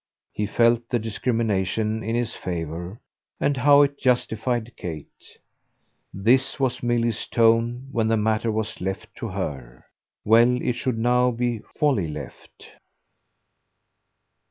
He 0.33 0.47
felt 0.47 0.89
the 0.89 0.97
discrimination 0.97 2.01
in 2.01 2.15
his 2.15 2.33
favour 2.33 2.99
and 3.39 3.55
how 3.55 3.83
it 3.83 3.99
justified 3.99 4.73
Kate. 4.75 5.37
This 6.11 6.59
was 6.59 6.81
Milly's 6.81 7.27
tone 7.27 7.87
when 7.91 8.07
the 8.07 8.17
matter 8.17 8.51
was 8.51 8.81
left 8.81 9.15
to 9.17 9.27
her. 9.27 9.85
Well, 10.25 10.59
it 10.59 10.73
should 10.73 10.97
now 10.97 11.29
be 11.29 11.61
wholly 11.79 12.07
left. 12.07 12.65